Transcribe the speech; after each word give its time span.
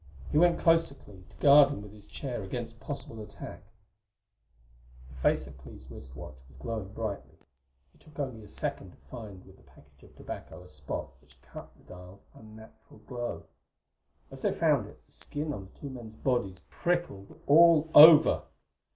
He 0.31 0.37
went 0.39 0.59
close 0.59 0.87
to 0.87 0.95
Clee, 0.95 1.23
to 1.29 1.35
guard 1.37 1.69
him 1.69 1.83
with 1.83 1.93
his 1.93 2.07
chair 2.07 2.41
against 2.41 2.79
possible 2.79 3.21
attack. 3.21 3.61
The 5.07 5.15
face 5.17 5.45
of 5.45 5.55
Clee's 5.59 5.85
wrist 5.91 6.15
watch 6.15 6.39
was 6.49 6.57
glowing 6.57 6.91
brightly; 6.91 7.37
it 7.93 7.99
took 8.01 8.17
only 8.17 8.41
a 8.43 8.47
second 8.47 8.93
to 8.93 8.97
find 9.11 9.45
with 9.45 9.57
the 9.57 9.61
package 9.61 10.01
of 10.01 10.15
tobacco 10.15 10.63
a 10.63 10.67
spot 10.67 11.11
which 11.21 11.39
cut 11.43 11.69
the 11.77 11.83
dial's 11.83 12.25
unnatural 12.33 13.01
glow. 13.05 13.45
As 14.31 14.41
they 14.41 14.55
found 14.55 14.87
it 14.87 15.05
the 15.05 15.11
skin 15.11 15.53
on 15.53 15.65
the 15.65 15.79
two 15.79 15.91
men's 15.91 16.15
bodies 16.15 16.61
prickled 16.71 17.39
all 17.45 17.91
over. 17.93 18.41